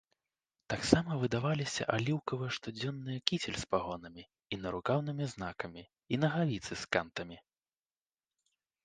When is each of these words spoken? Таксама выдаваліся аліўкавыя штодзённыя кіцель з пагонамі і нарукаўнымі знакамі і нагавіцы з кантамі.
Таксама 0.73 1.11
выдаваліся 1.23 1.83
аліўкавыя 1.97 2.53
штодзённыя 2.57 3.19
кіцель 3.31 3.59
з 3.63 3.69
пагонамі 3.73 4.23
і 4.57 4.59
нарукаўнымі 4.63 5.29
знакамі 5.35 5.83
і 6.15 6.21
нагавіцы 6.25 6.73
з 6.87 6.91
кантамі. 6.99 7.37